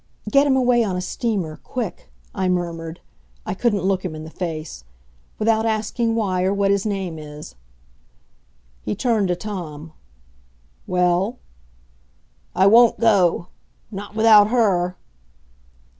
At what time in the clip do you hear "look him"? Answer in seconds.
3.83-4.15